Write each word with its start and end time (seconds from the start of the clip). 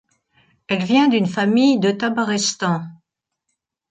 Elle 0.67 0.83
vient 0.83 1.09
d'une 1.09 1.27
famille 1.27 1.77
de 1.79 1.91
Tabarestan. 1.91 2.81